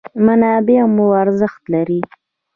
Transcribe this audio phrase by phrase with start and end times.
[0.25, 2.01] منابع مو ارزښت لري.